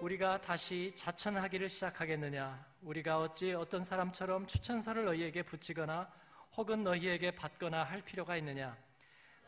[0.00, 2.64] 우리가 다시 자천하기를 시작하겠느냐?
[2.80, 6.10] 우리가 어찌 어떤 사람처럼 추천서를 너희에게 붙이거나
[6.56, 8.74] 혹은 너희에게 받거나 할 필요가 있느냐?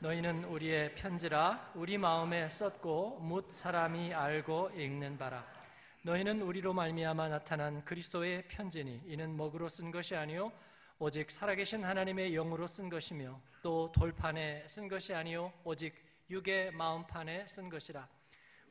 [0.01, 5.47] 너희는 우리의 편지라 우리 마음에 썼고 묻 사람이 알고 읽는 바라.
[6.03, 10.53] 너희는 우리로 말미암아 나타난 그리스도의 편지니 이는 먹으로 쓴 것이 아니요
[11.03, 15.95] 오직 살아계신 하나님의 영으로 쓴 것이며 또 돌판에 쓴 것이 아니요 오직
[16.29, 18.07] 육의 마음판에 쓴 것이라.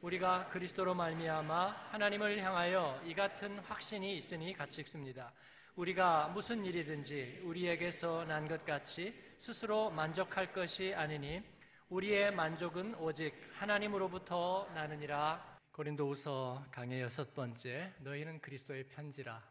[0.02, 5.34] 우리가 그리스도로 말미암아 하나님을 향하여 이 같은 확신이 있으니 같이 읽습니다.
[5.76, 11.42] 우리가 무슨 일이든지 우리에게서 난 것 같이 스스로 만족할 것이 아니니
[11.90, 15.58] 우리의 만족은 오직 하나님으로부터 나느니라.
[15.72, 19.44] 고린도후서 강의 여섯 번째 너희는 그리스도의 편지라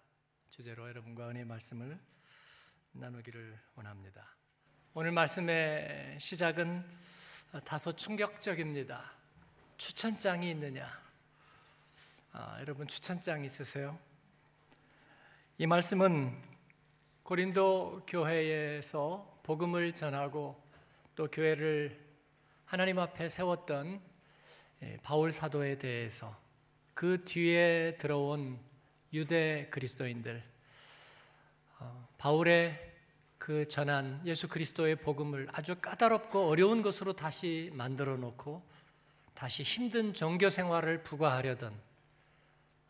[0.51, 1.99] 주제로 여러분과 은혜의 말씀을
[2.93, 4.37] 나누기를 원합니다.
[4.95, 6.85] 오늘 말씀의 시작은
[7.65, 9.13] 다소 충격적입니다.
[9.77, 10.87] 추천장이 있느냐?
[12.33, 13.99] 아, 여러분 추천장 있으세요?
[15.59, 16.43] 이 말씀은
[17.23, 20.61] 고린도 교회에서 복음을 전하고
[21.15, 21.99] 또 교회를
[22.65, 24.01] 하나님 앞에 세웠던
[24.83, 26.39] 예, 바울 사도에 대해서
[26.95, 28.59] 그 뒤에 들어온
[29.13, 30.43] 유대 그리스도인들
[31.79, 32.87] 어, 바울의
[33.39, 38.63] 그 전한 예수 그리스도의 복음을 아주 까다롭고 어려운 것으로 다시 만들어 놓고
[39.35, 41.73] 다시 힘든 종교 생활을 부과하려던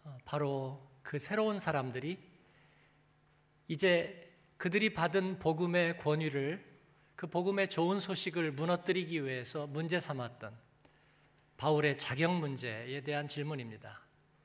[0.05, 2.19] 어, 바로 그 새로운 사람들이
[3.69, 6.67] 이제 그들이 받은 복음의 권위를
[7.15, 10.57] 그 복음의 좋은 소식을 무너뜨리기 위해서 문제 삼았던
[11.59, 14.01] 바울의 자격 문제에 대한 질문입니다.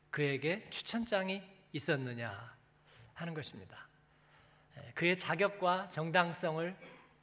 [0.09, 2.57] 그에게 추천장이 있었느냐
[3.13, 3.82] 하는 것입니다.
[4.77, 6.75] 예, 그의 자격과 정당성을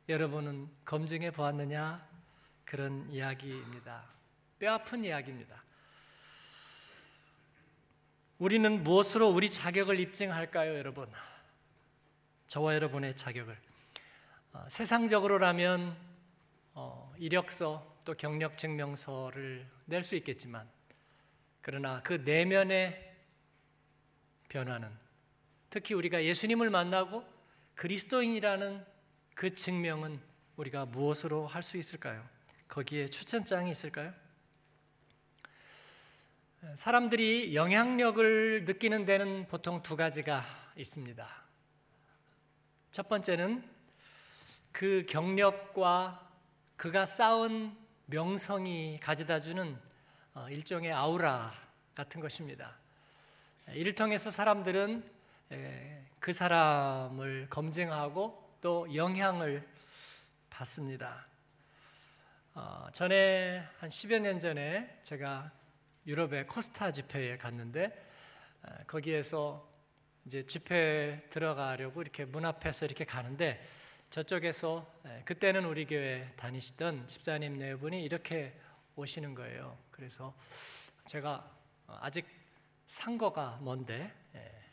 [0.08, 2.06] 여러분은 검증해 보았느냐
[2.64, 4.04] 그런 이야기입니다.
[4.58, 5.62] 뼈 아픈 이야기입니다.
[8.39, 11.10] 우리는 무엇으로 우리 자격을 입증할까요, 여러분?
[12.46, 13.56] 저와 여러분의 자격을
[14.52, 15.96] 어, 세상적으로라면
[16.74, 20.68] 어, 이력서 또 경력 증명서를 낼 수 있겠지만
[21.60, 23.14] 그러나 그 내면의
[24.48, 24.90] 변화는
[25.68, 27.24] 특히 우리가 예수님을 만나고
[27.80, 28.85] 그리스도인이라는
[29.35, 30.20] 그 증명은
[30.57, 32.29] 우리가 무엇으로 할 수 있을까요?
[32.68, 34.13] 거기에 추천장이 있을까요?
[36.74, 40.45] 사람들이 영향력을 느끼는 데는 보통 두 가지가
[40.77, 41.27] 있습니다.
[42.90, 43.64] 첫 번째는
[44.73, 46.30] 그 경력과
[46.77, 47.74] 그가 쌓은
[48.05, 49.74] 명성이 가져다 주는
[50.35, 51.51] 어, 일종의 아우라
[51.95, 52.77] 같은 것입니다.
[53.73, 55.02] 이를 통해서 사람들은
[56.20, 59.67] 그 사람을 검증하고 또 영향을
[60.51, 61.27] 받습니다.
[62.53, 65.51] 어, 전에 한 10여 년 전에 제가
[66.07, 68.07] 유럽의 코스타 집회에 갔는데
[68.63, 69.67] 어, 거기에서
[70.27, 73.67] 이제 집회 들어가려고 이렇게 문 앞에서 이렇게 가는데
[74.11, 74.87] 저쪽에서
[75.25, 78.55] 그때는 우리 교회 다니시던 집사님 네 분이 이렇게
[78.95, 79.79] 오시는 거예요.
[79.91, 80.35] 그래서
[81.07, 81.51] 제가
[81.87, 82.27] 어, 아직
[82.87, 84.13] 상거가 뭔데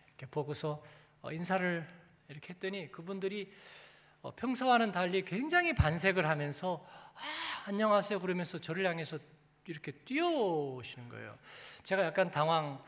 [0.10, 1.88] 이렇게 보고서 어, 인사를
[2.30, 3.52] 이렇게 했더니 그분들이
[4.36, 7.20] 평소와는 달리 굉장히 반색을 하면서 아,
[7.66, 9.20] 안녕하세요 그러면서 저를 향해서
[9.66, 11.38] 이렇게 뛰어오시는 거예요.
[11.84, 12.82] 제가 약간 당황.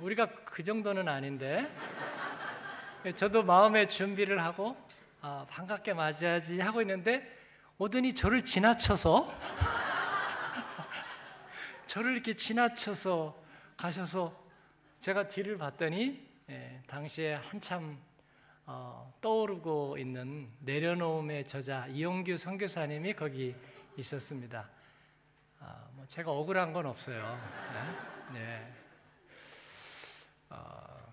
[0.00, 1.70] 우리가 그 정도는 아닌데.
[3.14, 4.76] 저도 마음의 준비를 하고
[5.22, 7.38] 아, 반갑게 맞이하지 하고 있는데
[7.78, 9.32] 오더니 저를 지나쳐서
[11.86, 13.42] 저를 이렇게 지나쳐서
[13.76, 14.34] 가셔서
[14.98, 17.96] 제가 뒤를 봤더니 예, 당시에 한참
[18.66, 23.54] 어, 떠오르고 있는 내려놓음의 저자 이용규 선교사님이 거기
[23.96, 24.68] 있었습니다.
[25.60, 27.38] 아, 뭐 제가 억울한 건 없어요.
[28.32, 28.40] 네.
[28.40, 28.72] 네.
[30.48, 31.12] 어,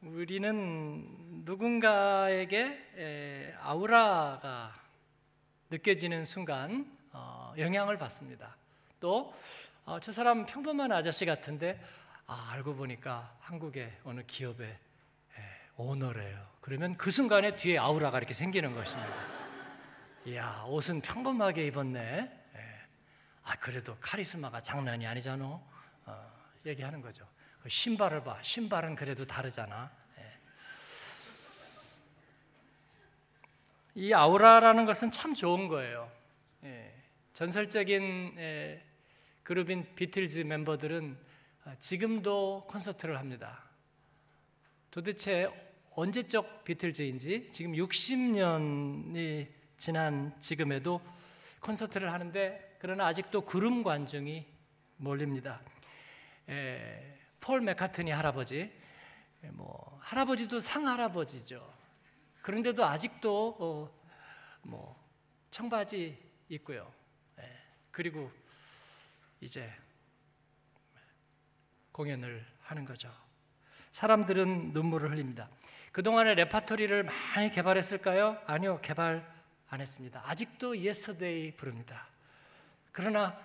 [0.00, 4.74] 우리는 누군가에게 에, 아우라가
[5.68, 8.56] 느껴지는 순간 어, 영향을 받습니다.
[8.98, 9.34] 또저
[9.84, 11.78] 어, 사람 평범한 아저씨 같은데
[12.26, 14.78] 아, 알고 보니까 한국의 어느 기업의 에,
[15.76, 16.46] 오너래요.
[16.60, 19.12] 그러면 그 순간에 뒤에 아우라가 이렇게 생기는 것입니다.
[20.26, 22.44] 이야 옷은 평범하게 입었네.
[23.44, 25.44] 아 그래도 카리스마가 장난이 아니잖아.
[26.06, 26.32] 어,
[26.64, 27.26] 얘기하는 거죠.
[27.62, 28.42] 그 신발을 봐.
[28.42, 29.90] 신발은 그래도 다르잖아.
[30.18, 30.38] 예.
[33.94, 36.10] 이 아우라라는 것은 참 좋은 거예요.
[36.64, 36.94] 예.
[37.34, 38.82] 전설적인 예,
[39.42, 41.23] 그룹인 비틀즈 멤버들은 아,
[41.78, 43.64] 지금도 콘서트를 합니다.
[44.90, 45.48] 도대체
[45.96, 51.00] 언제적 비틀즈인지 지금 60년이 지난 지금에도
[51.60, 54.46] 콘서트를 하는데 그러나 아직도 구름 관중이
[54.98, 55.60] 몰립니다.
[56.48, 58.60] 에, 폴 맥카트니 할아버지,
[59.42, 61.74] 에, 뭐 할아버지도 상 할아버지죠.
[62.42, 64.00] 그런데도 아직도 어,
[64.62, 65.02] 뭐
[65.50, 66.18] 청바지
[66.48, 66.92] 입고요.
[67.38, 67.42] 에,
[67.90, 68.30] 그리고
[69.40, 69.72] 이제
[71.94, 73.08] 공연을 하는 거죠.
[73.92, 75.48] 사람들은 눈물을 흘립니다.
[75.92, 78.42] 그동안의 레파토리를 많이 개발했을까요?
[78.46, 79.32] 아니요, 개발
[79.68, 80.20] 안 했습니다.
[80.26, 82.08] 아직도 yesterday 부릅니다.
[82.90, 83.38] 그러나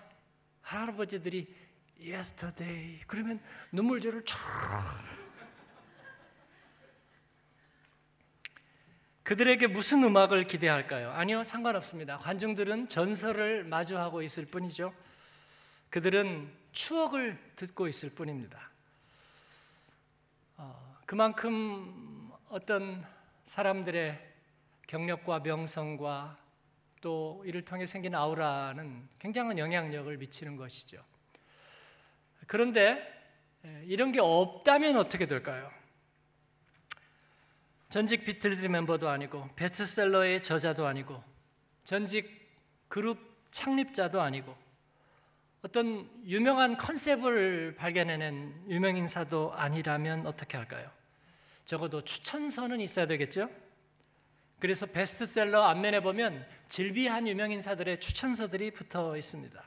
[0.62, 1.46] 할아버지들이
[2.02, 4.38] yesterday 그러면 눈물줄을 쫙
[9.22, 11.12] 그들에게 무슨 음악을 기대할까요?
[11.12, 12.18] 아니요, 상관없습니다.
[12.18, 14.92] 관중들은 전설을 마주하고 있을 뿐이죠.
[15.90, 18.70] 그들은 추억을 듣고 있을 뿐입니다.
[20.56, 23.04] 어, 그만큼 어떤
[23.44, 24.28] 사람들의
[24.86, 26.38] 경력과 명성과
[27.00, 31.02] 또 이를 통해 생긴 아우라는 굉장한 영향력을 미치는 것이죠.
[32.46, 33.20] 그런데
[33.84, 35.70] 이런 게 없다면 어떻게 될까요?
[37.88, 41.22] 전직 비틀즈 멤버도 아니고 베스트셀러의 저자도 아니고
[41.84, 42.48] 전직
[42.88, 43.18] 그룹
[43.50, 44.56] 창립자도 아니고
[45.62, 50.90] 어떤 유명한 컨셉을 발견해낸 유명 인사도 아니라면 어떻게 할까요?
[51.66, 53.50] 적어도 추천서는 있어야 되겠죠?
[54.58, 59.62] 그래서 베스트셀러 앞면에 보면 질비한 유명 인사들의 추천서들이 붙어 있습니다.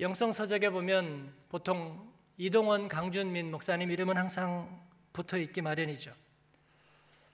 [0.00, 6.12] 영성 서적에 보면 보통 이동원 강준민 목사님 이름은 항상 붙어 있기 마련이죠.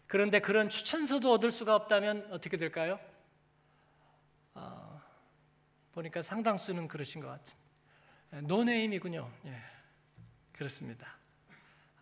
[0.07, 2.99] 그런데 그런 추천서도 얻을 수가 없다면 어떻게 될까요?
[5.99, 7.55] 보니까 상당수는 그러신 것 같은.
[8.35, 9.31] 예, 노네임이군요.
[9.47, 9.63] 예,
[10.53, 11.17] 그렇습니다.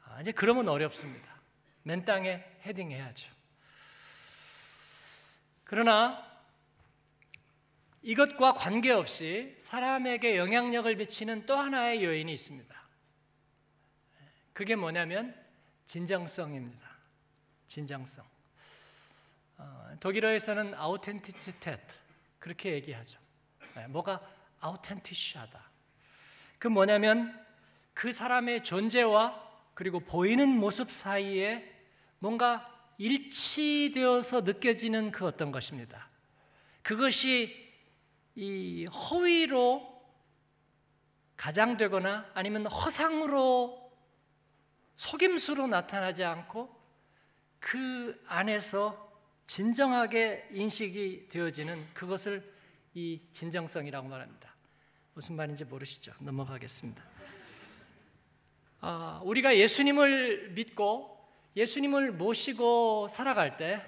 [0.04, 1.34] 아, 이제 그러면 어렵습니다.
[1.82, 3.32] 맨 땅에 헤딩해야죠.
[5.64, 6.24] 그러나
[8.02, 12.88] 이것과 관계없이 사람에게 영향력을 미치는 또 하나의 요인이 있습니다.
[14.52, 15.34] 그게 뭐냐면
[15.86, 16.86] 진정성입니다.
[17.66, 18.24] 진정성.
[19.58, 21.94] 어, 독일어에서는 아우텐티치테트
[22.38, 23.25] 그렇게 얘기하죠.
[23.76, 24.20] 네, 뭐가
[24.60, 25.70] 아우텐티시하다.
[26.58, 27.38] 그 뭐냐면
[27.92, 29.44] 그 사람의 존재와
[29.74, 31.70] 그리고 보이는 모습 사이에
[32.18, 36.08] 뭔가 일치되어서 느껴지는 그 어떤 것입니다.
[36.82, 37.70] 그것이
[38.34, 39.94] 이 허위로
[41.36, 43.92] 가장되거나 아니면 허상으로
[44.96, 46.74] 속임수로 나타나지 않고
[47.60, 49.06] 그 안에서
[49.46, 52.55] 진정하게 인식이 되어지는 그것을
[52.96, 54.56] 이 진정성이라고 말합니다.
[55.12, 56.14] 무슨 말인지 모르시죠?
[56.18, 57.04] 넘어가겠습니다.
[58.80, 61.14] 아, 우리가 예수님을 믿고
[61.56, 63.84] 예수님을 모시고 살아갈 때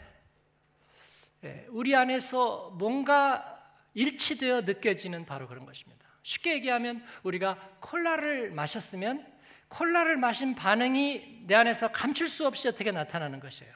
[1.42, 3.64] 예, 우리 안에서 뭔가
[3.94, 6.06] 일치되어 느껴지는 바로 그런 것입니다.
[6.22, 9.26] 쉽게 얘기하면 우리가 콜라를 마셨으면
[9.68, 13.72] 콜라를 마신 반응이 내 안에서 감출 수 없이 어떻게 나타나는 것이에요.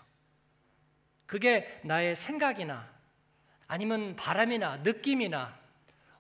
[1.25, 2.93] 그게 나의 생각이나
[3.73, 5.59] 아니면 바람이나 느낌이나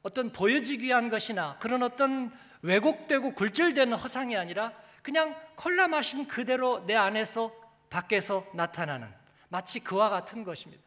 [0.00, 2.32] 어떤 보여지기 위한 것이나 그런 어떤
[2.62, 4.72] 왜곡되고 굴절되는 허상이 아니라
[5.02, 7.52] 그냥 콜라 마신 그대로 내 안에서
[7.90, 9.06] 밖에서 나타나는
[9.50, 10.82] 마치 그와 같은 것입니다.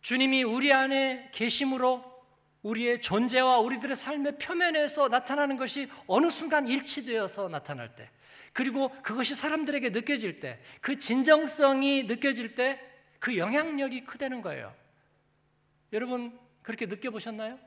[0.00, 2.02] 주님이 우리 안에 계심으로
[2.62, 8.10] 우리의 존재와 우리들의 삶의 표면에서 나타나는 것이 어느 순간 일치되어서 나타날 때,
[8.52, 12.80] 그리고 그것이 사람들에게 느껴질 때, 그 진정성이 느껴질 때,
[13.20, 14.74] 그 영향력이 크다는 거예요.
[15.94, 17.58] 여러분 그렇게 느껴보셨나요?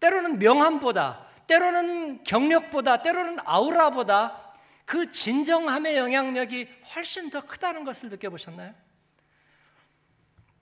[0.00, 4.52] 때로는 명함보다, 때로는 경력보다, 때로는 아우라보다
[4.84, 8.74] 그 진정함의 영향력이 훨씬 더 크다는 것을 느껴보셨나요?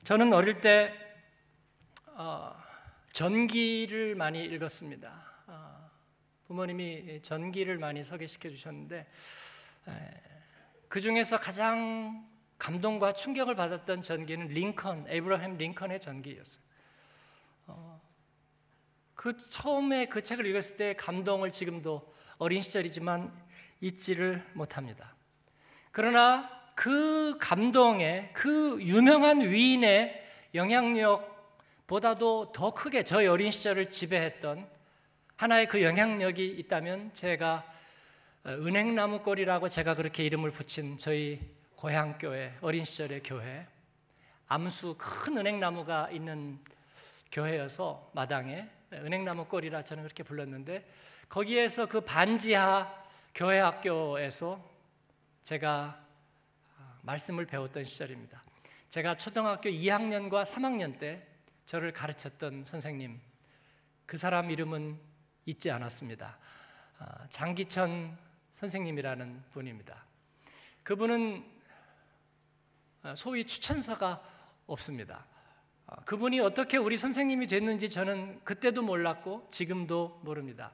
[0.05, 0.93] 저는 어릴 때
[2.09, 2.55] 어,
[3.13, 5.25] 전기를 많이 읽었습니다.
[5.47, 5.91] 어,
[6.47, 9.07] 부모님이 전기를 많이 소개시켜 주셨는데
[10.89, 16.65] 그 중에서 가장 감동과 충격을 받았던 전기는 링컨, 에이브라햄 링컨의 전기였어요.
[17.67, 18.01] 어,
[19.15, 23.33] 그 처음에 그 책을 읽었을 때 감동을 지금도 어린 시절이지만
[23.81, 25.15] 잊지를 못합니다.
[25.93, 30.23] 그러나 그 감동에 그 유명한 위인의
[30.55, 34.69] 영향력보다도 더 크게 저희 어린 시절을 지배했던
[35.37, 37.65] 하나의 그 영향력이 있다면 제가
[38.47, 41.41] 은행나무골이라고 제가 그렇게 이름을 붙인 저희
[41.85, 43.67] 고향교회, 어린 시절의 교회,
[44.47, 46.59] 암수 큰 은행나무가 있는
[47.31, 50.91] 교회여서 마당에 은행나무 꼴이라 저는 그렇게 불렀는데
[51.29, 52.91] 거기에서 그 반지하
[53.35, 54.65] 교회 학교에서
[55.43, 56.03] 제가
[57.03, 58.43] 말씀을 배웠던 시절입니다.
[58.89, 61.27] 제가 초등학교 2학년과 3학년 때
[61.67, 63.21] 저를 가르쳤던 선생님,
[64.07, 64.99] 그 사람 이름은
[65.45, 66.39] 잊지 않았습니다.
[66.99, 68.17] 아, 장기천
[68.55, 70.03] 선생님이라는 분입니다.
[70.83, 71.54] 그분은 아,
[73.15, 74.21] 소위 추천서가
[74.67, 75.27] 없습니다.
[75.87, 80.73] 아, 그분이 어떻게 우리 선생님이 됐는지 저는 그때도 몰랐고 지금도 모릅니다.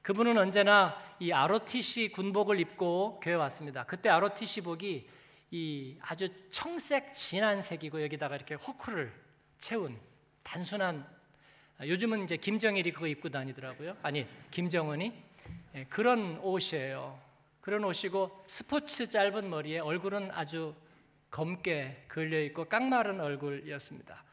[0.00, 3.84] 그분은 언제나 이 ROTC 군복을 입고 교회 왔습니다.
[3.84, 5.08] 그때 ROTC복이
[5.50, 9.12] 이 아주 청색 진한 색이고 여기다가 이렇게 호크를
[9.58, 9.98] 채운
[10.42, 11.06] 단순한
[11.80, 13.96] 요즘은 이제 김정일이 그거 입고 다니더라고요.
[14.02, 15.12] 아니 김정은이
[15.74, 17.20] 예, 그런 옷이에요.
[17.60, 20.74] 그런 옷이고 스포츠 짧은 머리에 얼굴은 아주
[21.36, 24.24] 검게 걸려 있고 깡마른 얼굴이었습니다.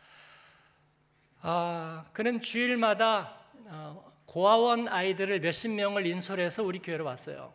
[1.41, 7.53] 아, 그는 주일마다 어, 고아원 아이들을 몇십 명을 인솔해서 우리 교회로 왔어요.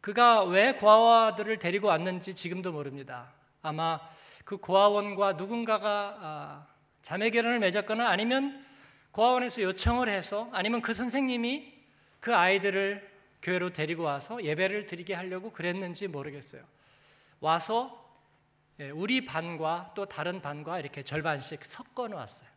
[0.00, 3.34] 그가 왜 고아들을 데리고 왔는지 지금도 모릅니다.
[3.60, 4.00] 아마
[4.46, 6.66] 그 고아원과 누군가가 아,
[7.02, 8.64] 자매 결혼을 맺었거나 아니면
[9.10, 11.70] 고아원에서 요청을 해서 아니면 그 선생님이
[12.18, 13.10] 그 아이들을
[13.42, 16.62] 교회로 데리고 와서 예배를 드리게 하려고 그랬는지 모르겠어요.
[17.40, 17.96] 와서
[18.78, 22.48] 예, 우리 반과 또 다른 반과 이렇게 절반씩 섞어 놓았어요.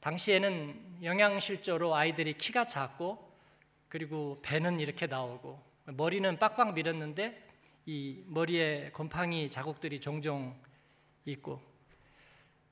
[0.00, 3.32] 당시에는 영양실조로 아이들이 키가 작고
[3.88, 7.48] 그리고 배는 이렇게 나오고 머리는 빡빡 밀었는데
[7.86, 10.58] 이 머리에 곰팡이 자국들이 종종
[11.24, 11.62] 있고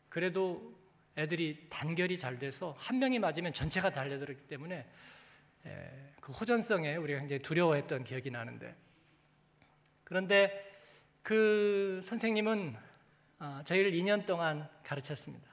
[0.08, 0.74] 그래도
[1.16, 4.86] 애들이 단결이 잘 돼서 한 명이 맞으면 전체가 달려들었기 때문에
[6.20, 8.74] 그 호전성에 우리가 굉장히 두려워했던 기억이 나는데
[10.04, 10.69] 그런데
[11.30, 12.76] 그 선생님은
[13.38, 15.48] 어, 저희를 2년 동안 가르쳤습니다.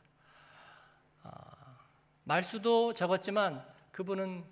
[1.21, 1.29] 어,
[2.23, 4.43] 말수도 적었지만 그분은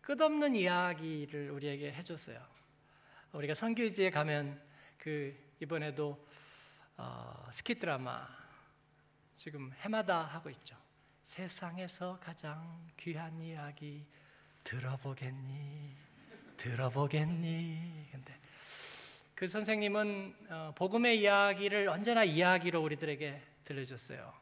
[0.00, 2.44] 끝없는 이야기를 우리에게 해줬어요.
[3.30, 4.60] 우리가 선교지에 가면
[4.98, 6.26] 그 이번에도
[6.96, 8.26] 어, 스키 드라마
[9.36, 10.76] 지금 해마다 하고 있죠.
[11.22, 14.04] 세상에서 가장 귀한 이야기
[14.64, 15.96] 들어보겠니?
[16.56, 18.08] 들어보겠니?
[18.10, 18.42] 근데
[19.42, 24.32] 그 선생님은 어, 복음의 이야기를 언제나 이야기로 우리들에게 들려줬어요.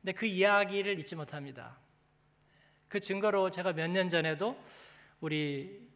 [0.00, 1.76] 근데 그 이야기를 잊지 못합니다.
[2.88, 4.58] 그 증거로 제가 몇 년 전에도
[5.20, 5.86] 우리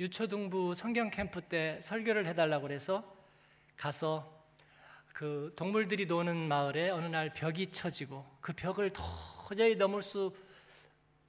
[0.00, 3.16] 유초등부 성경 캠프 때 설교를 해달라고 그래서
[3.76, 4.44] 가서
[5.12, 10.34] 그 동물들이 노는 마을에 어느 날 벽이 쳐지고 그 벽을 도저히 넘을 수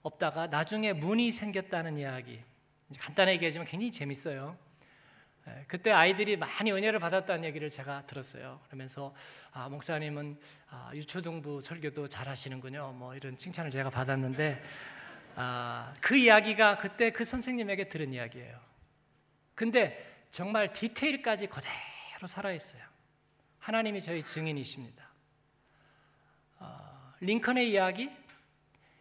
[0.01, 2.41] 없다가 나중에 문이 생겼다는 이야기
[2.97, 4.57] 간단하게 얘기하지만 굉장히 재밌어요.
[5.47, 8.59] 예, 그때 아이들이 많이 은혜를 받았다는 얘기를 제가 들었어요.
[8.67, 9.15] 그러면서
[9.51, 10.39] 아, 목사님은
[10.69, 12.93] 아, 유초등부 설교도 잘하시는군요.
[12.93, 14.61] 뭐 이런 칭찬을 제가 받았는데
[15.35, 18.59] 아, 그 이야기가 그때 그 선생님에게 들은 이야기예요.
[19.55, 22.83] 근데 정말 디테일까지 그대로 살아 있어요.
[23.59, 25.07] 하나님이 저희 증인이십니다.
[26.59, 28.11] 아, 링컨의 이야기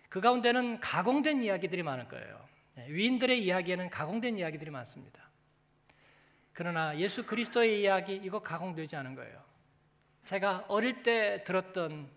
[0.08, 2.46] 그 가운데는 가공된 이야기들이 많을 거예요.
[2.78, 5.25] 예, 위인들의 이야기에는 가공된 이야기들이 많습니다.
[6.56, 9.44] 그러나 예수 그리스도의 이야기 이거 가공되지 않은 거예요.
[10.24, 12.08] 제가 어릴 때 들었던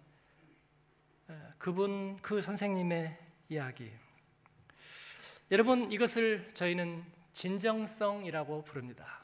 [1.58, 3.18] 그분 그 선생님의
[3.50, 3.92] 이야기.
[5.52, 7.04] 여러분 이것을 저희는
[7.34, 9.20] 진정성이라고 부릅니다.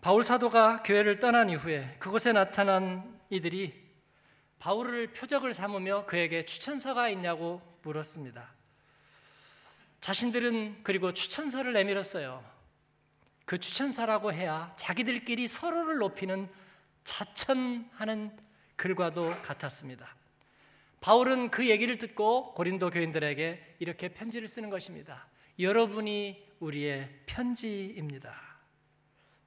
[0.00, 3.80] 바울 사도가 교회를 떠난 이후에 그곳에 나타난 이들이
[4.58, 8.50] 바울을 표적을 삼으며 그에게 추천서가 있냐고 물었습니다.
[10.00, 12.57] 자신들은 그리고 추천서를 내밀었어요.
[13.48, 16.50] 그 추천사라고 해야 자기들끼리 서로를 높이는
[17.02, 18.30] 자천하는
[18.76, 20.14] 글과도 같았습니다.
[21.00, 25.28] 바울은 그 얘기를 듣고 고린도 교인들에게 이렇게 편지를 쓰는 것입니다.
[25.58, 28.38] 여러분이 우리의 편지입니다.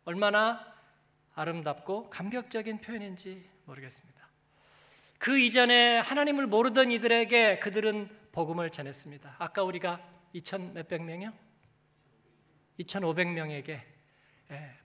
[0.06, 0.66] 얼마나
[1.36, 4.20] 아름답고 감격적인 표현인지 모르겠습니다.
[5.20, 9.36] 그 이전에 하나님을 모르던 이들에게 그들은 복음을 전했습니다.
[9.38, 10.02] 아까 우리가
[10.34, 11.52] 2천 몇백 명이요?
[12.80, 13.91] 2,500명에게 예,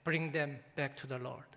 [0.03, 1.47] bring them back to the Lord.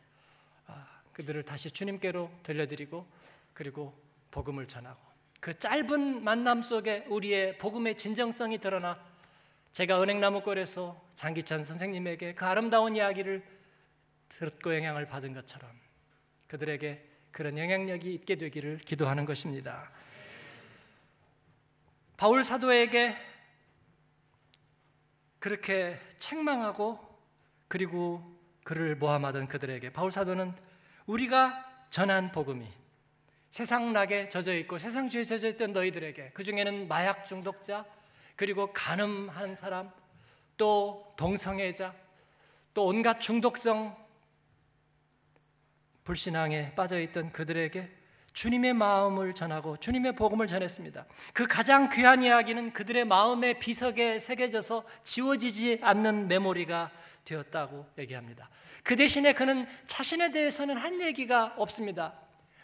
[0.67, 3.07] 아, 그들을 다시 주님께로 들려드리고
[3.55, 3.95] 그리고
[4.31, 4.99] 복음을 전하고
[5.41, 9.03] 그 짧은 만남 속에 우리의 복음의 진정성이 드러나
[9.73, 13.43] 제가 은행나무골에서 장기찬 선생님에게 그 아름다운 이야기를
[14.29, 15.71] 듣고 영향을 받은 것처럼
[16.49, 19.91] 그들에게 그런 영향력이 있게 되기를 기도하는 것입니다.
[22.17, 23.17] 바울 사도에게
[25.39, 27.10] 그렇게 책망하고
[27.71, 28.21] 그리고
[28.65, 30.53] 그를 모함하던 그들에게 바울 사도는
[31.07, 32.67] 우리가 전한 복음이
[33.49, 37.87] 세상 낙에 젖어 있고 세상 죄에 젖어 있던 너희들에게 그 중에는 마약 중독자
[38.35, 39.93] 그리고 간음한 사람
[40.57, 41.95] 또 동성애자
[42.75, 43.97] 또 온갖 중독성
[46.03, 48.00] 불신앙에 빠져 있던 그들에게
[48.33, 51.05] 주님의 마음을 전하고 주님의 복음을 전했습니다.
[51.33, 56.91] 그 가장 귀한 이야기는 그들의 마음의 비석에 새겨져서 지워지지 않는 메모리가
[57.25, 58.49] 되었다고 얘기합니다.
[58.83, 62.15] 그 대신에 그는 자신에 대해서는 한 얘기가 없습니다.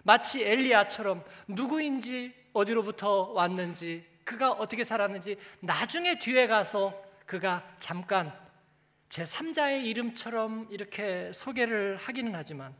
[0.02, 6.92] 마치 엘리야처럼 누구인지 어디로부터 왔는지 그가 어떻게 살았는지 나중에 뒤에 가서
[7.26, 8.32] 그가 잠깐
[9.08, 12.75] 제3자의 이름처럼 이렇게 소개를 하기는 하지만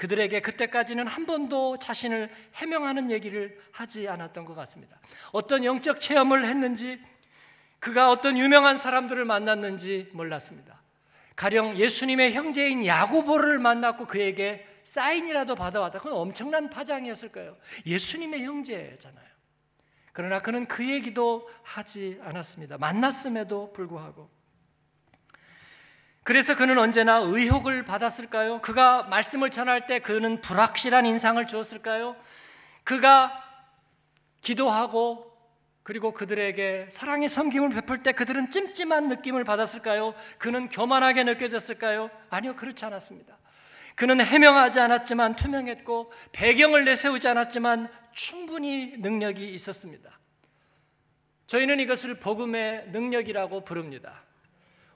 [0.00, 4.98] 그들에게 그때까지는 한 번도 자신을 해명하는 얘기를 하지 않았던 것 같습니다.
[5.30, 6.98] 어떤 영적 체험을 했는지
[7.80, 10.80] 그가 어떤 유명한 사람들을 만났는지 몰랐습니다.
[11.36, 15.98] 가령 예수님의 형제인 야고보를 만났고 그에게 사인이라도 받아왔다.
[15.98, 17.58] 그건 엄청난 파장이었을 거예요.
[17.84, 19.26] 예수님의 형제잖아요.
[20.14, 22.78] 그러나 그는 그 얘기도 하지 않았습니다.
[22.78, 24.30] 만났음에도 불구하고.
[26.22, 28.60] 그래서 그는 언제나 의혹을 받았을까요?
[28.60, 32.16] 그가 말씀을 전할 때 그는 불확실한 인상을 주었을까요?
[32.84, 33.42] 그가
[34.42, 35.30] 기도하고
[35.82, 40.14] 그리고 그들에게 사랑의 섬김을 베풀 때 그들은 찜찜한 느낌을 받았을까요?
[40.38, 42.10] 그는 교만하게 느껴졌을까요?
[42.28, 43.38] 아니요, 그렇지 않았습니다.
[43.96, 50.18] 그는 해명하지 않았지만 투명했고 배경을 내세우지 않았지만 충분히 능력이 있었습니다.
[51.46, 54.22] 저희는 이것을 복음의 능력이라고 부릅니다.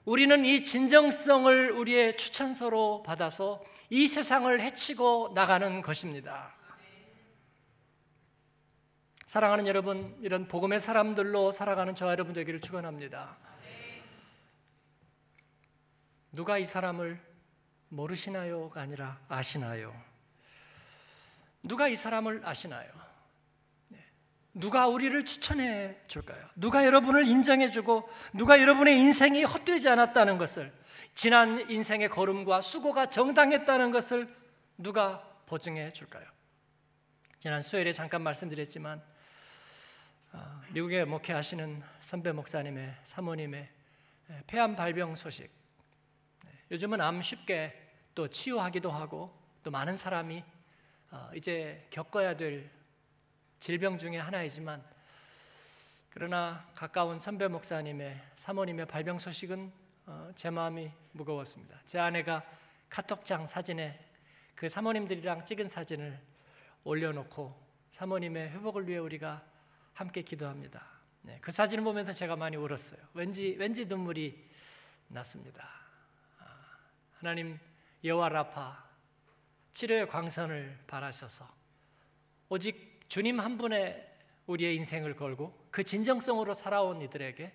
[0.05, 6.53] 우리는 이 진정성을 우리의 추천서로 받아서 이 세상을 해치고 나가는 것입니다.
[9.25, 13.35] 사랑하는 여러분, 이런 복음의 사람들로 살아가는 저와 여러분 되기를 축원합니다.
[16.31, 17.19] 누가 이 사람을
[17.89, 19.99] 모르시나요가 아니라 아시나요?
[21.63, 23.04] 누가 이 사람을 아시나요?
[24.55, 26.43] 누가 우리를 추천해 줄까요?
[26.55, 30.71] 누가 여러분을 인정해 주고 누가 여러분의 인생이 헛되지 않았다는 것을
[31.13, 34.33] 지난 인생의 걸음과 수고가 정당했다는 것을
[34.77, 36.25] 누가 보증해 줄까요?
[37.39, 39.03] 지난 수요일에 잠깐 말씀드렸지만
[40.31, 43.69] 어, 미국에 목회하시는 선배 목사님의 사모님의
[44.47, 45.51] 폐암 발병 소식
[46.45, 47.73] 네, 요즘은 암 쉽게
[48.15, 50.43] 또 치유하기도 하고 또 많은 사람이
[51.11, 52.74] 어, 이제 겪어야 될
[53.59, 54.83] 질병 중의 하나이지만
[56.09, 59.71] 그러나 가까운 선배 목사님의 사모님의 발병 소식은
[60.05, 61.79] 어, 제 마음이 무거웠습니다.
[61.83, 62.43] 제 아내가
[62.89, 63.99] 카톡장 사진에
[64.55, 66.17] 그 사모님들이랑 찍은 사진을
[66.83, 67.53] 올려놓고
[67.91, 69.43] 사모님의 회복을 위해 우리가
[69.93, 70.85] 함께 기도합니다.
[71.23, 73.01] 네, 그 사진을 보면서 제가 많이 울었어요.
[73.13, 74.49] 왠지 왠지 눈물이
[75.07, 75.67] 났습니다.
[76.39, 76.45] 아,
[77.17, 77.59] 하나님
[78.03, 78.85] 여호와 라파
[79.71, 81.47] 치료의 광선을 바라셔서
[82.47, 84.05] 오직 주님 한 분의
[84.45, 87.49] 우리의 인생을 걸고 그 진정성으로 살아온 이들에게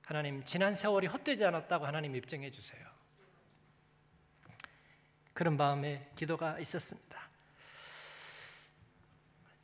[0.00, 2.82] 하나님 지난 세월이 헛되지 않았다고 하나님 입증해 주세요.
[5.34, 7.20] 그런 마음에 기도가 있었습니다.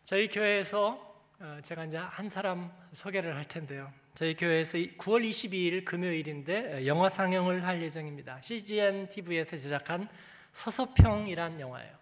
[0.02, 3.90] 저희 교회에서 어, 제가 이제 한 사람 소개를 할 텐데요.
[4.12, 8.42] 저희 교회에서 9월 22일 금요일인데 어, 영화 상영을 할 예정입니다.
[8.42, 10.06] CGN TV에서 제작한
[10.52, 11.96] 서서평이란 영화예요.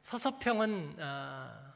[0.00, 1.68] 서서평은 어,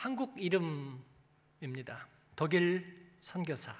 [0.00, 2.08] 한국 이름입니다.
[2.34, 3.74] 독일 선교사.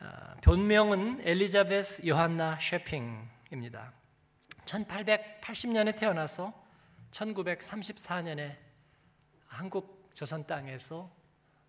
[0.00, 3.92] 아, 본명은 엘리자베스 요한나 셰핑입니다.
[4.64, 6.52] 1880년에 태어나서
[7.12, 8.56] 1934년에
[9.46, 11.08] 한국 조선 땅에서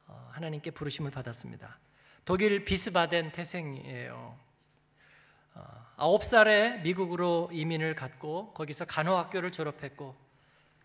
[0.07, 1.77] 어, 하나님께 부르심을 받았습니다.
[2.25, 4.39] 독일 비스바덴 태생이에요.
[5.53, 10.15] 어, 아홉 살에 미국으로 이민을 갔고 거기서 간호학교를 졸업했고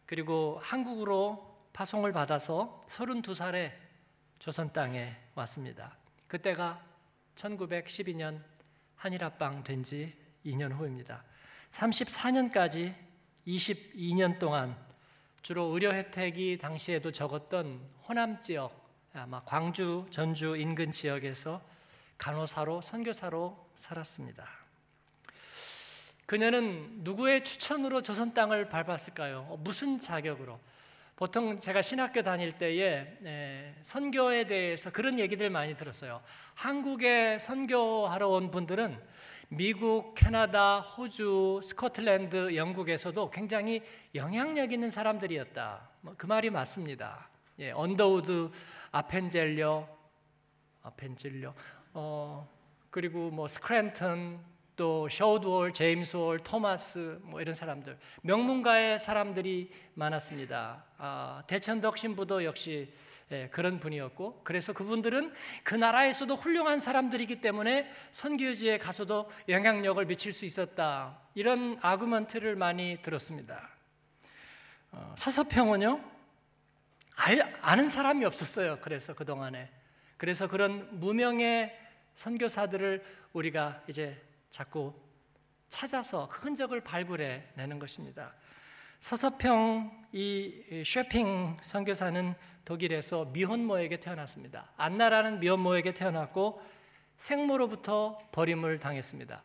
[0.05, 3.73] 그리고 한국으로 파송을 받아서 32살에
[4.39, 5.97] 조선 땅에 왔습니다.
[6.29, 6.81] 그때가
[7.35, 8.41] 1912년
[8.97, 11.25] 한일합방 된 지 2년 후입니다.
[11.71, 12.95] 34년까지
[13.47, 14.77] 22년 동안
[15.43, 21.61] 주로 의료 혜택이 당시에도 적었던 호남 지역, 아마 광주, 전주 인근 지역에서
[22.19, 24.49] 간호사로 선교사로 살았습니다.
[26.27, 29.59] 그녀는 누구의 추천으로 조선 땅을 밟았을까요?
[29.61, 30.59] 무슨 자격으로?
[31.17, 36.21] 보통 제가 신학교 다닐 때에 선교에 대해서 그런 얘기들 많이 들었어요.
[36.55, 39.01] 한국에 선교하러 온 분들은
[39.49, 43.83] 미국, 캐나다, 호주, 스코틀랜드, 영국에서도 굉장히
[44.15, 45.89] 영향력 있는 사람들이었다.
[46.01, 47.29] 뭐그 말이 맞습니다.
[47.61, 48.51] 예, 언더우드,
[48.91, 49.89] 아펜젤러,
[50.83, 51.55] 아펜젤러,
[51.93, 52.49] 어,
[52.91, 54.45] 그리고 뭐 스크랜턴,
[54.77, 60.85] 또 셔우드 홀, 제임스 홀, 토마스 뭐 이런 사람들 명문가의 사람들이 많았습니다.
[60.99, 62.93] 아, 대천덕 신부도 역시
[63.31, 65.33] 예, 그런 분이었고 그래서 그분들은
[65.63, 73.71] 그 나라에서도 훌륭한 사람들이기 때문에 선교지에 가서도 영향력을 미칠 수 있었다 이런 argument를 많이 들었습니다.
[75.17, 76.01] 서서평은요
[77.17, 78.79] 알, 아는 사람이 없었어요.
[78.83, 79.71] 그래서 그 동안에
[80.17, 81.75] 그래서 그런 무명의
[82.17, 84.21] 선교사들을 우리가 이제
[84.55, 84.95] 자꾸
[85.69, 88.33] 찾아서 그 흔적을 발굴해 내는 것입니다.
[89.01, 94.71] 서서평 이 쉐핑 선교사는 독일에서 미혼모에게 태어났습니다.
[94.77, 96.63] 안나라는 미혼모에게 태어났고
[97.17, 99.43] 생모로부터 버림을 당했습니다.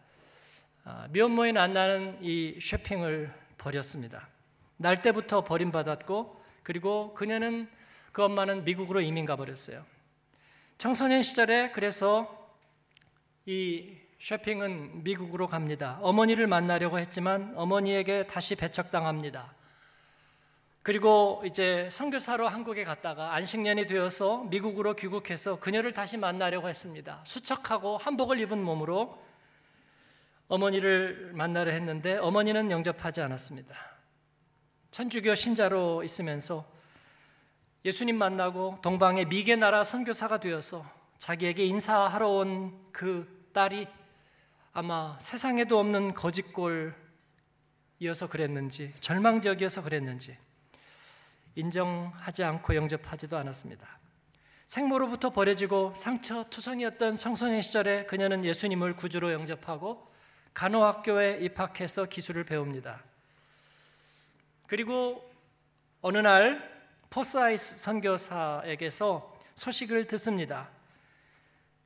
[0.84, 4.30] 아, 미혼모인 안나는 이 쉐핑을 버렸습니다.
[4.78, 7.67] 날 때부터 버림받았고 그리고 그녀는
[8.12, 9.84] 그 엄마는 미국으로 이민 가버렸어요.
[10.78, 12.48] 청소년 시절에 그래서
[13.48, 15.97] 이 쇼핑은 미국으로 갑니다.
[16.01, 19.53] 어머니를 만나려고 했지만 어머니에게 다시 배척당합니다.
[20.82, 27.21] 그리고 이제 선교사로 한국에 갔다가 안식년이 되어서 미국으로 귀국해서 그녀를 다시 만나려고 했습니다.
[27.25, 29.17] 수척하고 한복을 입은 몸으로
[30.47, 33.75] 어머니를 만나려 했는데 어머니는 영접하지 않았습니다.
[34.91, 36.65] 천주교 신자로 있으면서
[37.86, 40.86] 예수님 만나고 동방의 미개 나라 선교사가 되어서
[41.19, 43.88] 자기에게 인사하러 온 그 딸이
[44.71, 46.93] 아마 세상에도 없는 거짓골이어서
[48.29, 50.38] 그랬는지 절망적이어서 그랬는지
[51.55, 53.99] 인정하지 않고 영접하지도 않았습니다.
[54.67, 60.08] 생모로부터 버려지고 상처투성이었던 청소년 시절에 그녀는 예수님을 구주로 영접하고
[60.53, 63.03] 간호학교에 입학해서 기술을 배웁니다.
[64.67, 65.27] 그리고
[66.01, 66.79] 어느 날
[67.10, 70.69] 포사이스 선교사에게서 소식을 듣습니다.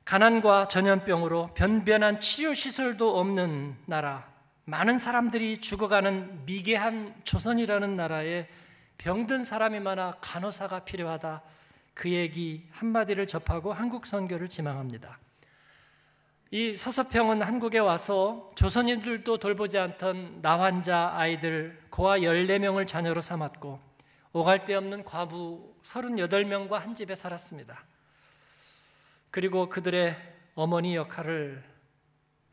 [0.04, 4.28] 가난과 전염병으로 변변한 치료 시설도 없는 나라,
[4.66, 8.48] 많은 사람들이 죽어가는 미개한 조선이라는 나라에
[8.98, 11.42] 병든 사람이 많아 간호사가 필요하다.
[11.94, 15.18] 그 얘기 한마디를 접하고 한국 선교를 지망합니다.
[16.50, 23.80] 이 서서평은 한국에 와서 조선인들도 돌보지 않던 나환자 아이들 고아 14명을 자녀로 삼았고
[24.32, 27.84] 오갈 데 없는 과부 38명과 한 집에 살았습니다.
[29.34, 30.16] 그리고 그들의
[30.54, 31.60] 어머니 역할을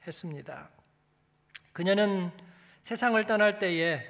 [0.07, 0.71] 했습니다.
[1.73, 2.31] 그녀는
[2.81, 4.03] 세상을 떠날 때에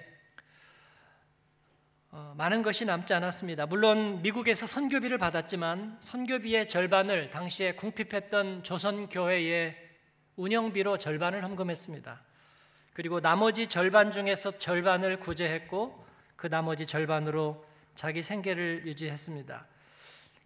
[2.12, 3.66] 어, 많은 것이 남지 않았습니다.
[3.66, 9.76] 물론 미국에서 선교비를 받았지만 선교비의 절반을 당시에 궁핍했던 조선교회의
[10.38, 12.22] 운영비로 절반을 헌금했습니다.
[12.94, 16.06] 그리고 나머지 절반 중에서 절반을 구제했고
[16.38, 19.68] 그 나머지 절반으로 자기 생계를 유지했습니다.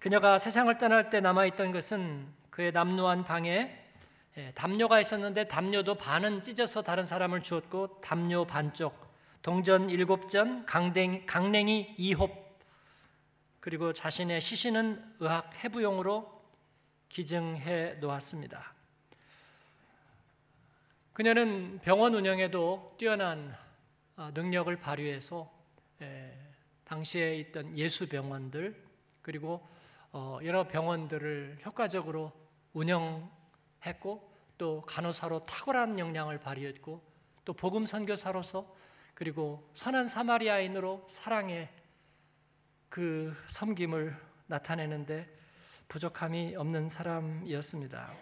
[0.06, 3.76] 그녀가 세상을 떠날 때 남아있던 것은 그의 남루한 방에
[4.38, 8.96] 예, 담요가 있었는데 담요도 반은 찢어서 다른 사람을 주었고 담요 반쪽
[9.42, 12.32] 동전 일곱 전 강냉, 강냉이 2홉
[13.60, 16.40] 그리고 자신의 시신은 의학 해부용으로
[17.10, 18.76] 기증해 놓았습니다.
[21.14, 23.58] 그녀는 병원 운영에도 뛰어난
[24.18, 25.52] 아, 능력을 발휘해서
[26.04, 26.32] 예,
[26.84, 28.80] 당시에 있던 예수 병원들
[29.24, 29.75] 그리고 어,
[30.44, 32.32] 여러 병원들을 효과적으로
[32.74, 37.02] 운영했고 또 간호사로 탁월한 역량을 발휘했고
[37.44, 38.66] 또 복음 선교사로서
[39.14, 41.70] 그리고 선한 사마리아인으로 사랑의
[42.90, 44.16] 그 섬김을
[44.48, 45.28] 나타내는데
[45.88, 48.14] 부족함이 없는 사람이었습니다.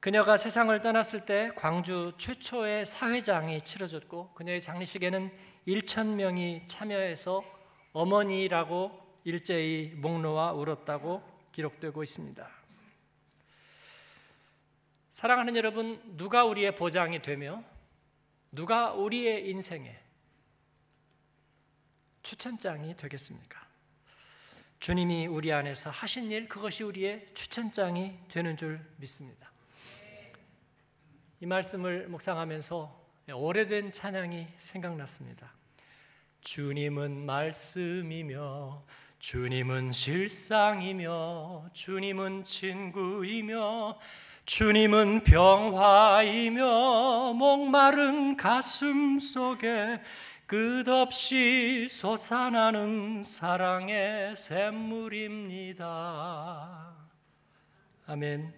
[0.00, 5.32] 그녀가 세상을 떠났을 때 광주 최초의 사회장이 치러졌고 그녀의 장례식에는
[5.66, 7.44] 1천 명이 참여해서
[7.92, 12.50] 어머니라고 일제히 목놓아 울었다고 기록되고 있습니다.
[15.10, 17.62] 사랑하는 여러분, 누가 우리의 보장이 되며
[18.50, 19.94] 누가 우리의 인생에
[22.22, 23.68] 추천장이 되겠습니까?
[24.80, 29.52] 주님이 우리 안에서 하신 일 그것이 우리의 추천장이 되는 줄 믿습니다.
[31.40, 35.52] 이 말씀을 묵상하면서 오래된 찬양이 생각났습니다.
[36.40, 38.82] 주님은 말씀이며
[39.18, 43.98] 주님은 실상이며 주님은 친구이며
[44.46, 46.62] 주님은 평화이며
[47.32, 50.00] 목마른 가슴 속에
[50.46, 55.84] 끝없이 솟아나는 사랑의 샘물입니다.
[58.06, 58.54] 아멘.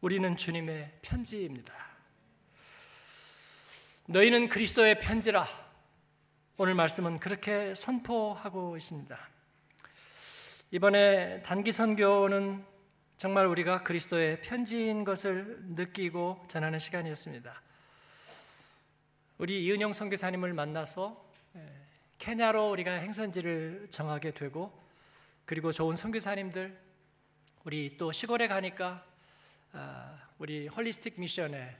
[0.00, 1.74] 우리는 주님의 편지입니다.
[4.06, 5.46] 너희는 그리스도의 편지라.
[6.56, 9.37] 오늘 말씀은 그렇게 선포하고 있습니다.
[10.70, 12.62] 이번에 단기 선교는
[13.16, 17.62] 정말 우리가 그리스도의 편지인 것을 느끼고 전하는 시간이었습니다.
[19.38, 21.60] 우리 이은영 선교사님을 만나서 예,
[22.18, 24.78] 케냐로 우리가 행선지를 정하게 되고
[25.46, 26.78] 그리고 좋은 선교사님들
[27.64, 29.06] 우리 또 시골에 가니까
[29.72, 31.76] 아, 우리 홀리스틱 미션에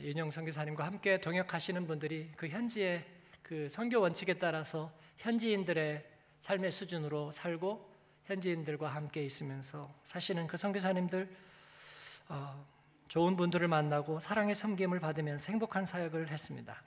[0.00, 3.04] 이은영 선교사님과 함께 동역하시는 분들이 그 현지의
[3.42, 7.92] 그 선교 원칙에 따라서 현지인들의 삶의 수준으로 살고
[8.24, 11.34] 현지인들과 함께 있으면서 사실은 그 선교사님들
[12.28, 12.66] 어,
[13.08, 16.82] 좋은 분들을 만나고 사랑의 섬김을 받으면서 행복한 사역을 했습니다.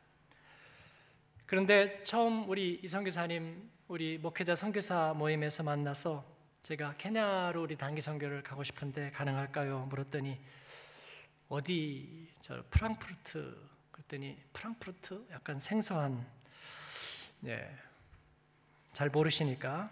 [1.47, 6.23] 그런데 처음 우리 이 선교사님 우리 목회자 선교사 모임에서 만나서
[6.63, 9.87] 제가 케냐로 우리 단기 선교를 가고 싶은데 가능할까요?
[9.89, 10.39] 물었더니
[11.49, 13.57] 어디 저 프랑크푸르트
[13.91, 16.25] 그랬더니 프랑크푸르트 약간 생소한
[17.47, 17.90] 예.
[18.93, 19.89] 잘 모르시니까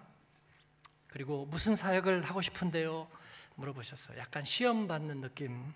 [1.07, 3.07] 그리고 무슨 사역을 하고 싶은데요?
[3.55, 4.17] 물어보셨어요.
[4.19, 5.73] 약간 시험 받는 느낌.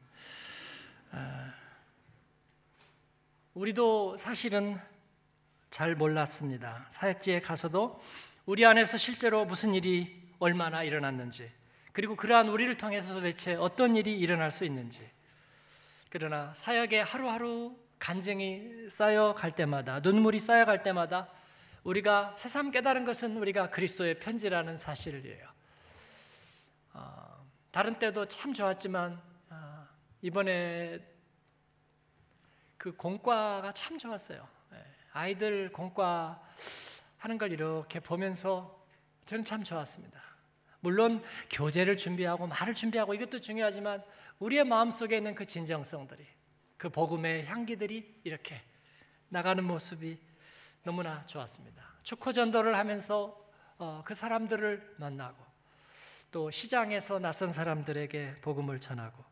[1.12, 1.54] 아,
[3.54, 4.80] 우리도 사실은
[5.70, 6.86] 잘 몰랐습니다.
[6.90, 8.02] 사역지에 가서도
[8.46, 11.52] 우리 안에서 실제로 무슨 일이 얼마나 일어났는지,
[11.94, 15.08] 그리고 그러한 우리를 통해서 도대체 어떤 일이 일어날 수 있는지.
[16.10, 21.30] 그러나 사역에 하루하루 간증이 쌓여갈 때마다, 눈물이 쌓여갈 때마다
[21.84, 25.48] 우리가 새삼 깨달은 것은 우리가 그리스도의 편지라는 사실이에요.
[26.94, 29.88] 어, 다른 때도 참 좋았지만 어,
[30.22, 31.00] 이번에
[32.78, 34.48] 그 공과가 참 좋았어요.
[34.74, 36.42] 예, 아이들 공과
[37.18, 38.86] 하는 걸 이렇게 보면서
[39.26, 40.22] 저는 참 좋았습니다.
[40.80, 44.04] 물론 교재를 준비하고 말을 준비하고 이것도 중요하지만
[44.40, 46.26] 우리의 마음속에 있는 그 진정성들이
[46.78, 48.62] 그 복음의 향기들이 이렇게
[49.30, 50.20] 나가는 모습이
[50.84, 51.82] 너무나 좋았습니다.
[52.04, 53.42] 축구 전도를 하면서
[53.78, 55.44] 어, 그 사람들을 만나고
[56.32, 59.24] 또 시장에서 낯선 사람들에게 복음을 전하고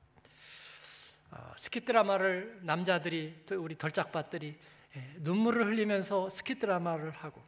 [1.31, 4.57] 어, 스키 드라마를 남자들이 우리 덜짝밭들이
[4.95, 7.41] 예, 눈물을 흘리면서 스키 드라마를 하고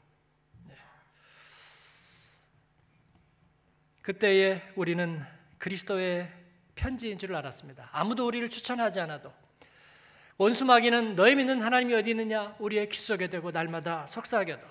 [0.67, 0.75] 네.
[4.01, 5.25] 그때에 우리는
[5.57, 6.31] 그리스도의
[6.75, 7.89] 편지인 줄 알았습니다.
[7.91, 9.33] 아무도 우리를 추천하지 않아도
[10.37, 14.65] 원수 마귀는 너희 믿는 하나님이 어디 있느냐 우리의 귀 속에 되고 날마다 속삭여도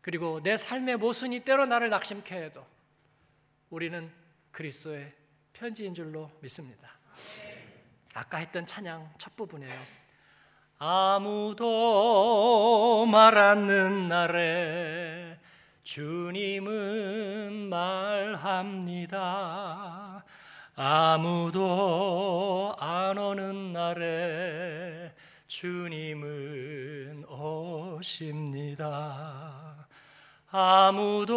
[0.00, 2.64] 그리고 내 삶의 모순이 때로 나를 낙심케 해도
[3.70, 4.10] 우리는
[4.50, 5.12] 그리스도의
[5.52, 6.90] 편지인 줄로 믿습니다.
[8.14, 10.02] 아까 했던 찬양 첫 부분이에요.
[10.78, 11.66] 아무도
[13.06, 15.38] 말 않는 날에
[15.82, 19.22] 주님은 말합니다.
[20.74, 25.12] 아무도 안 오는 날에
[25.46, 28.88] 주님은 오십니다.
[30.50, 31.34] 아무도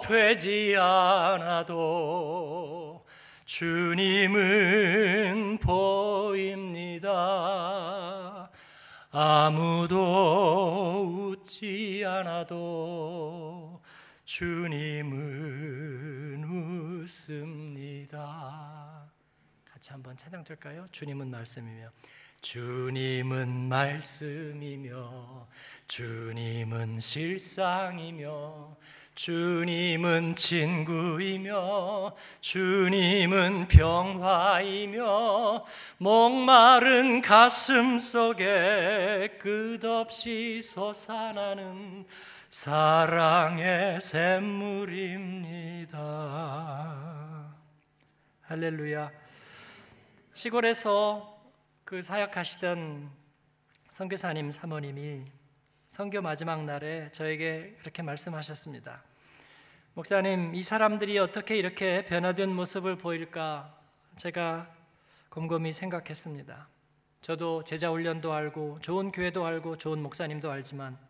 [0.00, 3.04] 뵈지 않아도
[3.44, 7.10] 주님은 보입니다.
[9.10, 9.98] 아무도
[11.34, 13.82] 웃지 않아도
[14.24, 16.07] 주님은
[17.08, 18.18] 웃습니다.
[19.64, 20.86] 같이 한번 찬양 될까요?
[20.92, 21.90] 주님은 말씀이며
[22.40, 25.48] 주님은 말씀이며
[25.88, 28.76] 주님은 실상이며
[29.14, 35.64] 주님은 친구이며 주님은 평화이며
[35.96, 42.06] 목마른 가슴 속에 끝없이 솟아나는
[42.50, 45.98] 사랑의 샘물입니다.
[48.40, 49.10] 할렐루야.
[50.32, 51.42] 시골에서
[51.84, 53.10] 그 사역하시던
[53.90, 55.26] 선교사님 사모님이
[55.88, 59.04] 선교 마지막 날에 저에게 그렇게 말씀하셨습니다.
[59.92, 63.78] 목사님, 이 사람들이 어떻게 이렇게 변화된 모습을 보일까
[64.16, 64.74] 제가
[65.28, 66.66] 곰곰이 생각했습니다.
[67.20, 71.07] 저도 제자 훈련도 알고 좋은 교회도 알고 좋은 목사님도 알지만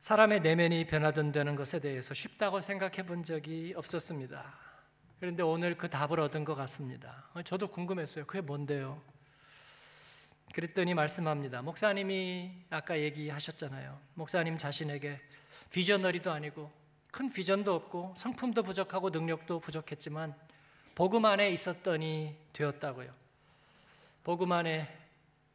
[0.00, 4.42] 사람의 내면이 변화된다는 것에 대해서 쉽다고 생각해 본 적이 없었습니다.
[5.20, 7.28] 그런데 오늘 그 답을 얻은 것 같습니다.
[7.44, 8.24] 저도 궁금했어요.
[8.24, 9.02] 그게 뭔데요?
[10.54, 11.60] 그랬더니 말씀합니다.
[11.60, 14.00] 목사님이 아까 얘기하셨잖아요.
[14.14, 15.20] 목사님 자신에게
[15.70, 16.72] 비전너리도 아니고
[17.10, 20.34] 큰 비전도 없고 성품도 부족하고 능력도 부족했지만
[20.94, 23.12] 복음 안에 있었더니 되었다고요.
[24.24, 24.88] 복음 안에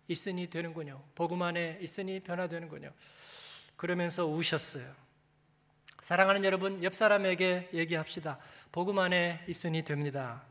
[0.08, 1.02] 있으니 되는군요.
[1.16, 2.92] 복음 안에 있으니 변화되는군요.
[3.78, 4.86] 그러면서 우셨어요.
[6.02, 8.38] 사랑하는 여러분, 옆 사람에게 얘기합시다.
[8.72, 10.44] 복음 안에 있으니 됩니다.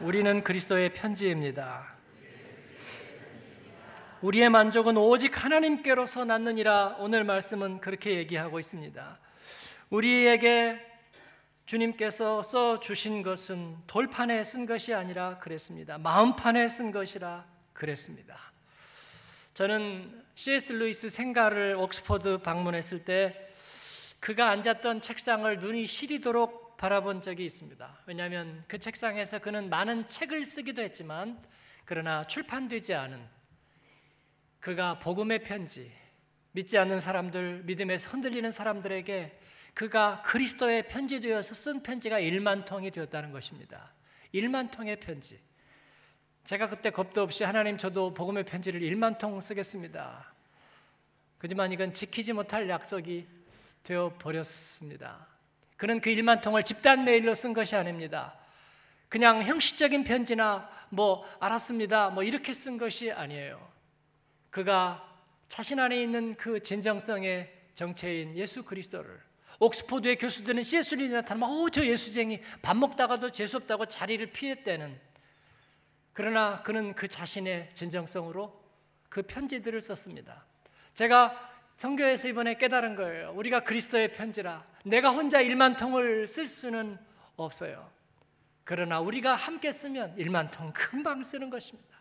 [0.00, 1.94] 우리는 그리스도의 편지입니다.
[4.22, 9.18] 우리의 만족은 오직 하나님께로서 낳느니라 오늘 말씀은 그렇게 얘기하고 있습니다.
[9.90, 10.80] 우리에게
[11.66, 15.98] 주님께서 써 주신 것은 돌판에 쓴 것이 아니라 그랬습니다.
[15.98, 18.36] 마음판에 쓴 것이라 그랬습니다.
[19.52, 20.72] 저는 C.S.
[20.72, 23.48] 루이스 생가를 옥스퍼드 방문했을 때
[24.18, 28.02] 그가 앉았던 책상을 눈이 시리도록 바라본 적이 있습니다.
[28.06, 31.40] 왜냐하면 그 책상에서 그는 많은 책을 쓰기도 했지만
[31.84, 33.24] 그러나 출판되지 않은
[34.58, 35.92] 그가 복음의 편지,
[36.50, 39.38] 믿지 않는 사람들, 믿음에서 흔들리는 사람들에게
[39.74, 43.92] 그가 그리스도의 편지 되어서 쓴 편지가 1만 통이 되었다는 것입니다.
[44.32, 45.38] 1만 통의 편지.
[46.44, 50.30] 제가 그때 겁도 없이 하나님 저도 복음의 편지를 1만 통 쓰겠습니다.
[51.38, 53.26] 그지만 이건 지키지 못할 약속이
[53.82, 55.26] 되어 버렸습니다.
[55.76, 58.34] 그는 그 1만 통을 집단 메일로 쓴 것이 아닙니다.
[59.08, 62.10] 그냥 형식적인 편지나 뭐 알았습니다.
[62.10, 63.66] 뭐 이렇게 쓴 것이 아니에요.
[64.50, 65.02] 그가
[65.48, 69.20] 자신 안에 있는 그 진정성의 정체인 예수 그리스도를
[69.60, 75.13] 옥스포드의 교수들은 CS를 나타나면 오 저 예수쟁이 밥 먹다가도 재수없다고 자리를 피했다는
[76.14, 78.64] 그러나 그는 그 자신의 진정성으로
[79.10, 80.46] 그 편지들을 썼습니다.
[80.94, 83.32] 제가 성교에서 이번에 깨달은 거예요.
[83.34, 86.98] 우리가 그리스도의 편지라 내가 혼자 1만 통을 쓸 수는
[87.36, 87.90] 없어요.
[88.62, 92.00] 그러나 우리가 함께 쓰면 1만 통 금방 쓰는 것입니다.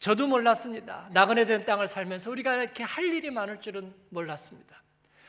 [0.00, 1.08] 저도 몰랐습니다.
[1.12, 4.82] 나그네 된 땅을 살면서 우리가 이렇게 할 일이 많을 줄은 몰랐습니다.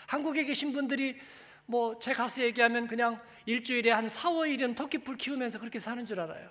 [0.07, 1.17] 한국에 계신 분들이
[1.65, 6.49] 뭐 제 가서 얘기하면 그냥 일주일에 한 4, 5일은 토끼풀 키우면서 그렇게 사는 줄 알아요.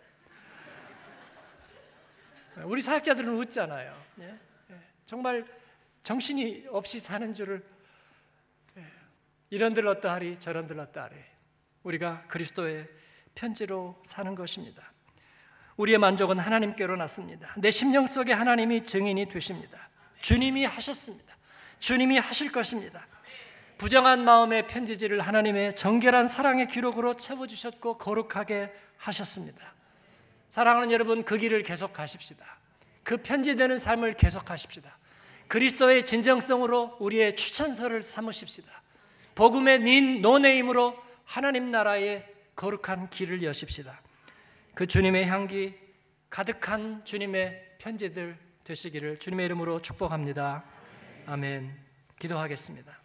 [2.65, 4.05] 우리 사역자들은 웃잖아요.
[4.21, 4.39] 예?
[4.71, 4.81] 예.
[5.07, 5.45] 정말
[6.03, 7.65] 정신이 없이 사는 줄을
[8.77, 8.85] 예.
[9.51, 11.17] 이런들 어떠하리 저런들 어떠하리
[11.83, 12.89] 우리가 그리스도의
[13.35, 14.93] 편지로 사는 것입니다.
[15.77, 17.53] 우리의 만족은 하나님께로 났습니다.
[17.59, 19.91] 내 심령 속에 하나님이 증인이 되십니다.
[20.21, 21.37] 주님이 하셨습니다.
[21.81, 23.07] 주님이 하실 것입니다.
[23.79, 29.75] 부정한 마음의 편지지를 하나님의 정결한 사랑의 기록으로 채워주셨고 거룩하게 하셨습니다.
[30.49, 32.45] 사랑하는 여러분, 그 길을 계속 가십시다.
[33.03, 34.97] 그 편지되는 삶을 계속 하십시다.
[35.49, 38.83] 그리스도의 진정성으로 우리의 추천서를 삼으십시다.
[39.35, 42.25] 복음의 닌 노네임으로 하나님 나라의
[42.57, 44.01] 거룩한 길을 여십시다.
[44.75, 45.75] 그 주님의 향기
[46.31, 50.65] 가득한 주님의 편지들 되시기를 주님의 이름으로 축복합니다.
[51.27, 51.77] 아멘.
[52.19, 53.04] 기도하겠습니다.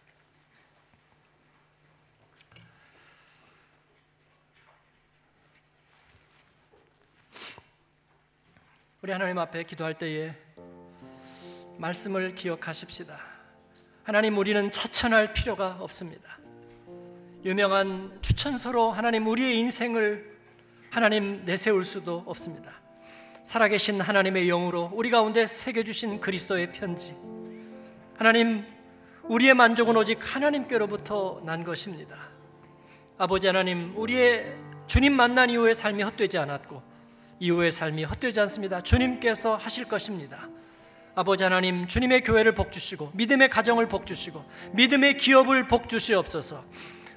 [9.02, 10.36] 우리 하나님 앞에 기도할 때에
[11.78, 13.18] 말씀을 기억하십시다.
[14.04, 16.38] 하나님 우리는 차천할 필요가 없습니다.
[17.46, 20.38] 유명한 추천서로 하나님 우리의 인생을
[20.90, 22.74] 하나님 내세울 수도 없습니다.
[23.42, 27.16] 살아계신 하나님의 영으로 우리 가운데 새겨주신 그리스도의 편지.
[28.18, 28.66] 하나님,
[29.24, 32.18] 우리의 만족은 오직 하나님께로부터 난 것입니다.
[33.18, 34.58] 아버지 하나님, 우리의
[34.88, 36.89] 주님 만난 이후의 삶이 헛되지 않았고,
[37.40, 38.82] 이후의 삶이 헛되지 않습니다.
[38.82, 40.48] 주님께서 하실 것입니다.
[41.16, 46.64] 아버지 하나님, 주님의 교회를 복주시고, 믿음의 가정을 복주시고, 믿음의 기업을 복주시옵소서,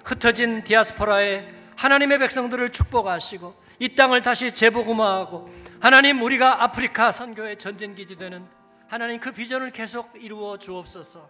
[0.05, 8.47] 흩어진 디아스포라의 하나님의 백성들을 축복하시고, 이 땅을 다시 재복음화하고, 하나님, 우리가 아프리카 선교의 전쟁기지 되는
[8.93, 11.29] 하나님 그 비전을 계속 이루어 주옵소서.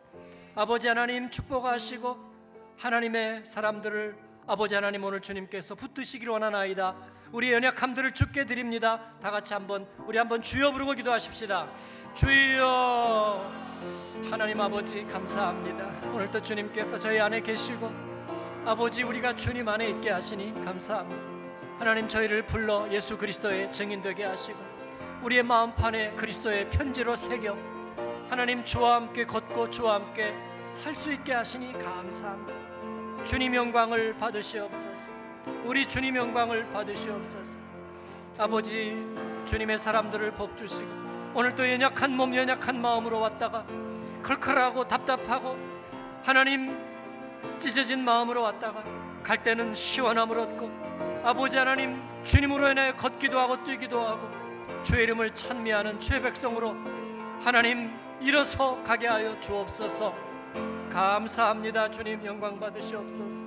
[0.57, 2.17] 아버지 하나님 축복하시고
[2.77, 6.95] 하나님의 사람들을 아버지 하나님 오늘 주님께서 붙드시길 원하나이다.
[7.31, 9.01] 우리 연약함들을 죽게 드립니다.
[9.23, 11.69] 다 같이 한번 우리 한번 주여 부르고 기도하십시다.
[12.15, 13.53] 주여
[14.31, 16.09] 하나님 아버지 감사합니다.
[16.13, 17.91] 오늘도 주님께서 저희 안에 계시고
[18.67, 21.23] 아버지 우리가 주님 안에 있게 하시니 감사합니다.
[21.79, 24.59] 하나님 저희를 불러 예수 그리스도의 증인 되게 하시고
[25.23, 27.57] 우리의 마음판에 그리스도의 편지로 새겨
[28.29, 30.35] 하나님 주와 함께 걷고 주와 함께
[30.67, 32.62] 살 수 있게 하시니 감사합니다.
[33.25, 35.11] 주님 영광을 받으시옵소서.
[35.65, 37.61] 우리 주님 영광을 받으시옵소서.
[38.37, 38.97] 아버지
[39.45, 40.89] 주님의 사람들을 복 주시고
[41.35, 43.65] 오늘도 연약한 몸 연약한 마음으로 왔다가
[44.23, 45.57] 걸컬하고 답답하고
[46.25, 46.77] 하나님
[47.59, 48.83] 찢어진 마음으로 왔다가
[49.23, 54.29] 갈 때는 시원함을 얻고 아버지 하나님 주님으로 인하여 걷기도 하고 뛰기도 하고
[54.83, 56.75] 주의 이름을 찬미하는 주의 백성으로
[57.41, 60.32] 하나님 일어서 가게 하여 주옵소서
[60.93, 61.91] 감사합니다.
[61.91, 63.43] 주님 영광 받으시옵소서.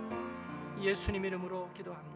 [0.82, 2.15] 예수님 이름으로 기도합니다